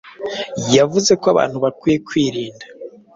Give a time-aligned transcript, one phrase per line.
[0.77, 2.65] Yavuze ko abantu bakwiye kwirinda